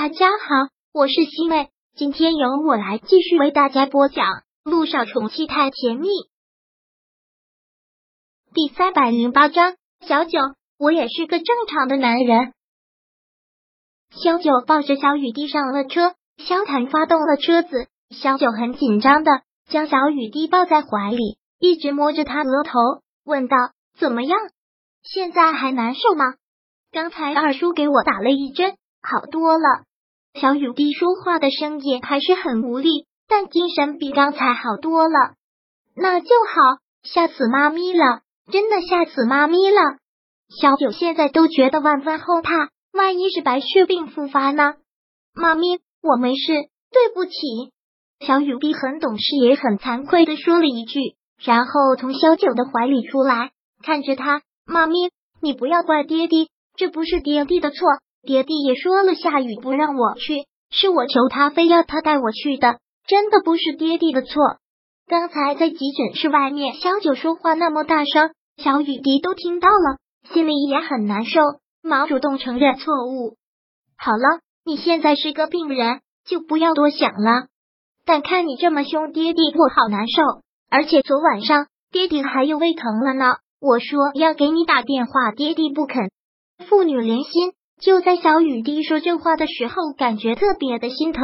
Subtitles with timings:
[0.00, 4.26] 大家好，我是西妹，今天由我来继续为大家播讲
[4.62, 6.06] 《路上宠妻太甜蜜》
[8.54, 9.74] 第三百零八章。
[10.06, 10.38] 小九，
[10.78, 12.52] 我也是个正常的男人。
[14.12, 23.56] 小九抱着小雨滴上了车，萧谈发动了车子，小九很紧张的将小雨滴抱在怀里，一直摸着她额头，问道
[23.98, 24.38] ：“怎么样？
[25.02, 26.36] 现在还难受吗？
[26.92, 29.86] 刚才二叔给我打了一针，好多了。”
[30.40, 35.34] 小雨滴说话的声音还是很无力，但精神比刚才好多了。
[35.96, 38.20] 那就好，吓死妈咪了，
[38.52, 39.80] 真的吓死妈咪了。
[40.60, 44.74] 小九现在都觉得万分后怕，万一是白血病复发呢？
[45.34, 46.52] 妈咪，我没事，
[46.90, 47.32] 对不起。
[48.20, 53.50] 小雨滴很懂事，也很惭愧的说了一句，然后从小九的怀里出来，
[53.82, 55.10] 看着他，妈咪，
[55.42, 57.86] 你不要怪爹地，这不是爹地的错。
[58.22, 64.42] 爹地也说了，下雨不让我去，是我求他，非要他带我去的，真的不是爹地的错。
[65.06, 69.98] 刚才在急诊室外面，小九说话那么大声，小雨滴都听到了，
[70.32, 71.40] 心里也很难受，
[71.82, 73.36] 忙主动承认错误。
[73.96, 77.46] 好了，你现在是个病人，就不要多想了。
[78.04, 80.22] 但看你这么凶，爹地我好难受。
[80.70, 86.10] 而且昨晚上爹地还有胃疼了呢，我说要给你打电话，爹地不肯。
[86.68, 87.52] 父女连心。
[87.80, 91.22] 就在小雨滴说这话的时候，感觉特别的心疼，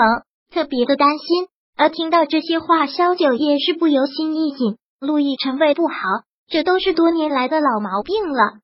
[0.53, 1.49] 特别的担心。
[1.77, 4.77] 而听到这些话，萧九也是不由心一紧。
[5.01, 5.95] 陆毅成胃不好，
[6.49, 8.61] 这都是多年来的老毛病了。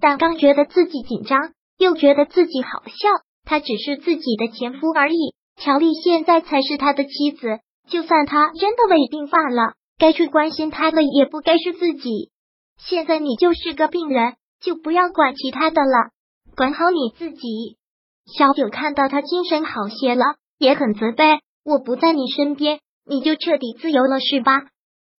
[0.00, 3.08] 但刚觉得自己紧张，又觉得自己好笑。
[3.44, 7.60] 他只是自己的前夫而已，乔丽现在才是他的妻子。
[7.88, 12.30] 就算他真的胃病犯了，该去关心他的也不该是自己。
[12.78, 16.10] 现在你就是个病人，就不要管其他的了。
[16.56, 17.76] 管好你自己。
[18.24, 20.24] 小九看到他精神好些了，
[20.58, 21.40] 也很责备。
[21.62, 24.62] 我不在你身边，你就彻底自由了是吧？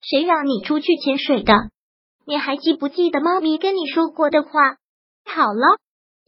[0.02, 1.54] 谁让你出去潜水的？
[2.26, 4.50] 你还记不记得妈咪跟你说过的话？
[5.26, 5.78] 好了，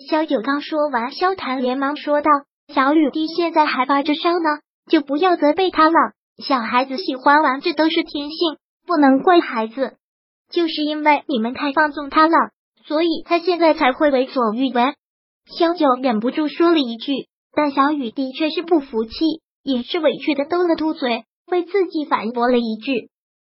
[0.09, 2.29] 小九刚说完，萧谈连忙说道
[2.73, 4.59] ：“小雨滴现在还发着烧呢，
[4.89, 5.95] 就不要责备他了。
[6.37, 9.97] 小孩子喜欢玩，这都是天性，不能怪孩子。
[10.51, 12.35] 就是因为你们太放纵他了，
[12.85, 14.93] 所以他现在才会为所欲为。”
[15.57, 19.13] 萧九忍不住说了一句，但小雨的确是不服气，
[19.63, 23.09] 也是委屈的嘟了嘟嘴，为自己反驳了一句：“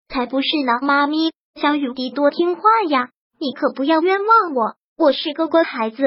[0.10, 6.04] 才不是呢，妈咪，小雨滴多听话呀，你可不要冤枉我，我是个乖孩子。”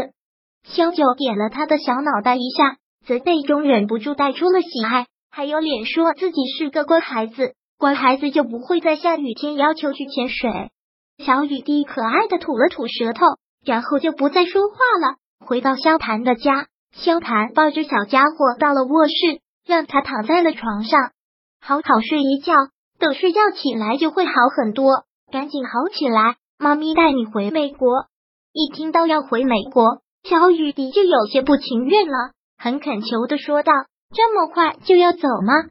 [0.68, 2.76] 萧九点了他的小脑袋一下，
[3.06, 10.50] 责备中忍不住带出了喜爱，还有脸说自己是个乖孩子，乖孩子就不会在下雨天要求去潜水。
[11.24, 13.24] 小雨滴可爱的吐了吐舌头，
[13.64, 15.16] 然后就不再说话了。
[15.48, 21.12] 回到萧谭的家，萧谭抱着小家伙到了卧室，让他躺在了床上，
[21.58, 22.52] 好好睡一觉。
[22.98, 26.36] 等睡觉起来就会好很多，赶紧好起来。
[26.58, 28.08] 妈咪带你回美国。
[28.52, 33.72] 一听到要回美国，小雨滴就有些不情愿了，很恳求的说道
[34.14, 35.70] ：“这么快就要走吗？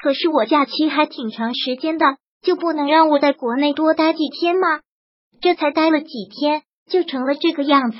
[0.00, 2.06] 可是我假期还挺长时间的，
[2.40, 4.78] 就不能让我在国内多待几天吗？
[5.40, 7.98] 这才待了几天，就成了这个样子。”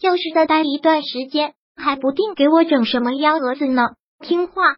[0.00, 3.82] 要是再待一段时间，还不定给我整什么幺蛾子呢！
[4.20, 4.76] 听话。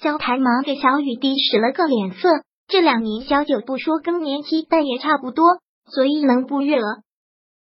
[0.00, 2.28] 萧台忙给小雨滴使了个脸色。
[2.68, 5.44] 这两年小九不说更年期，但也差不多，
[5.86, 6.80] 所以能不惹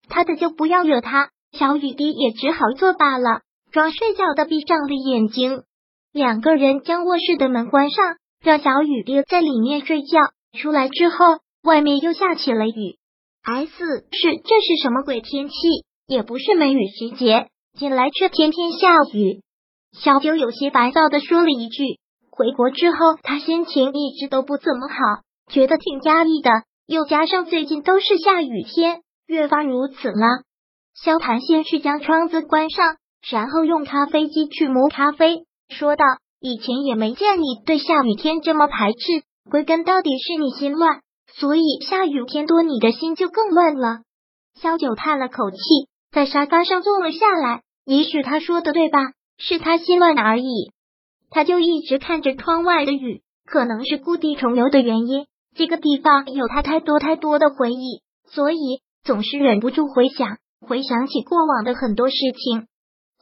[0.10, 1.30] 他的就不要惹他。
[1.52, 3.42] 小雨滴也只好作罢了，
[3.72, 5.64] 装睡觉的闭上了眼睛。
[6.14, 10.20] 两个人将卧室的门关上，让小雨滴在里面睡觉。
[10.58, 12.98] 出来之后，外面又下起了雨。
[13.44, 15.54] S 是这是什么鬼天气？
[16.12, 19.44] 也不是梅雨时节，近来却天天下雨。
[19.98, 22.00] 小九有些烦躁的说了一句。
[22.30, 24.96] 回国之后，他心情一直都不怎么好，
[25.50, 26.50] 觉得挺压抑的。
[26.86, 30.44] 又加上最近都是下雨天，越发如此了。
[31.02, 32.98] 萧谭先是将窗子关上，
[33.30, 36.04] 然后用咖啡机去磨咖啡，说道
[36.42, 41.00] ：“以前也没见你对下雨天这么排斥，归根到底是你心乱，
[41.34, 44.00] 所以下雨天多，你的心就更乱了。”
[44.62, 45.58] 萧九叹了口气。
[46.12, 49.00] 在沙发上坐了下来，也许他说的对吧？
[49.38, 50.72] 是他心乱而已。
[51.30, 55.26] 他就一直看着窗外的雨，可能是故地重游的原因。
[55.56, 62.68] 这个地方有他太多太多的回忆，所以总是忍不住回想，回想起过往的很多事情。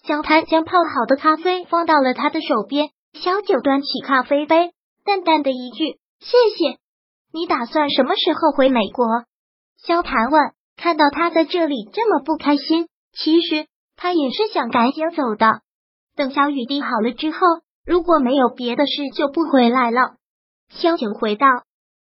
[0.03, 4.71] 小谭将泡好的咖啡放到了他的手边，小九端起咖啡杯，
[5.06, 6.80] 淡淡的一句：“谢谢。”
[7.31, 9.06] 你打算什么时候回美国？
[9.77, 10.53] 萧谭问。
[10.79, 13.67] 看到他在这里这么不开心，其实
[13.97, 15.59] 他也是想赶紧走的。
[16.15, 17.37] 等小雨滴好了之后，
[17.85, 20.15] 如果没有别的事，就不回来了。
[20.69, 21.47] 萧九回道。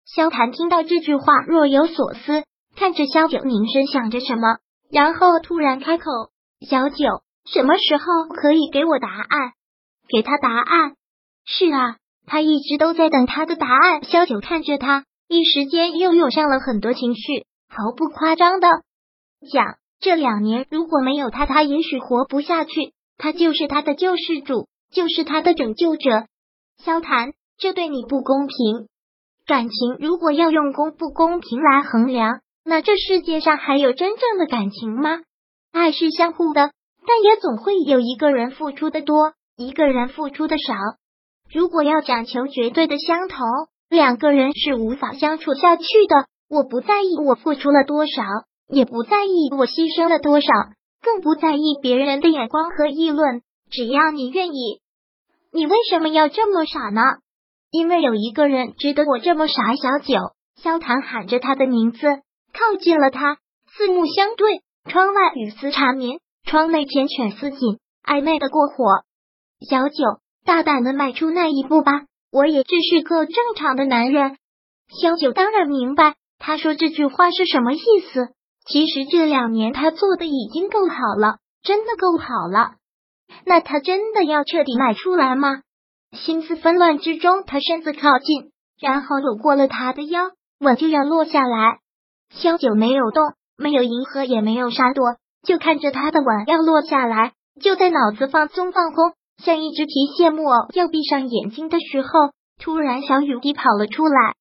[0.06, 4.56] 萧谭听到这句话，若有所思，看着萧九，凝神想着什么，
[4.90, 6.04] 然后突然开口
[6.66, 6.96] ：“小九，
[7.44, 8.04] 什么时候
[8.34, 9.52] 可以给我答案？
[10.08, 10.96] 给他答案？
[11.44, 11.96] 是啊，
[12.26, 18.69] 他一直都在等他的答案。”萧九看着他，一时间又涌上了很多情绪，毫不夸张的
[19.50, 22.92] 讲：这两年如果没有他，他也许活不下去。
[23.16, 26.26] 他就是他的救世主，就是他的拯救者。
[26.84, 28.88] 萧谭，这对你不公平。
[29.46, 35.20] 感情如果要用公不公平来衡量，那这世界上还有真正的感情吗？
[35.72, 36.72] 爱是相互的，
[37.06, 40.74] 但也总会有一个人付出的多，一个人付出的少。
[41.50, 43.38] 如果要讲求绝对的相同，
[43.88, 46.26] 两个人是无法相处下去的。
[46.52, 48.22] 我不在意我付出了多少，
[48.69, 50.49] 也不在意我牺牲了多少，
[51.00, 53.40] 更不在意别人的眼光和议论。
[53.70, 54.82] 只要你愿意，
[55.50, 57.00] 你为什么要这么傻呢？
[57.70, 60.14] 因为有一个人值得我这么傻，小九。
[60.56, 62.00] 萧谭喊着他的名字，
[62.52, 63.38] 靠近了他，
[63.75, 64.60] 四目相对。
[64.90, 68.75] 窗外雨丝缠绵，窗内缱绻似锦，暧昧的过火。
[69.66, 74.37] 小九，大胆的迈出那一步吧，我也只是个正常的男人。
[75.00, 77.79] 萧九当然明白他说这句话是什么意
[78.12, 78.31] 思。
[78.67, 82.73] 其实这两年他做的已经够好了，真的够好了。
[83.44, 85.62] 那他真的要彻底迈出来吗？
[86.11, 88.50] 心思纷乱之中，他身子靠近，
[88.81, 91.79] 然后搂过了他的腰，吻就要落下来。
[92.31, 95.17] 萧九没有动，没有迎合，也没有闪躲，
[95.47, 97.35] 就看着他的吻要落下来。
[97.61, 102.09] 就在脑子放松放空，像一只提线木偶要闭上眼睛的时候，
[102.61, 104.35] 突然小雨滴跑了出来。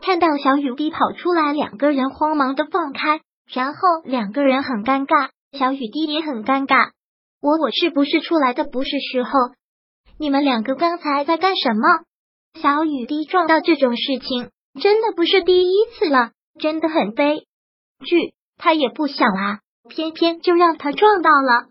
[0.00, 3.20] 看到小雨滴跑出来，两个人慌忙的放开，
[3.52, 6.90] 然后两个人很尴尬，小雨滴也很尴尬。
[7.40, 9.30] 我我是不是出来的不是时候？
[10.18, 12.04] 你们两个刚才在干什么？
[12.60, 14.50] 小雨滴撞到这种事情
[14.80, 16.30] 真的不是第一次了，
[16.60, 17.46] 真的很悲
[18.04, 18.34] 剧。
[18.56, 19.58] 他也不想啊，
[19.88, 21.66] 偏偏就让他撞到了。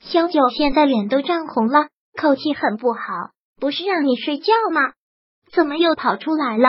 [0.00, 1.88] 萧九现在脸都涨红了，
[2.20, 3.00] 口气很不好。
[3.58, 4.92] 不是让你睡觉吗？
[5.52, 6.68] 怎么又跑出来了？